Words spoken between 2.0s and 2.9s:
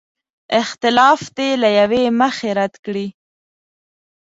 مخې رد